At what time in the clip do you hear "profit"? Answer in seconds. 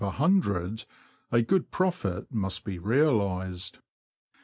1.69-2.33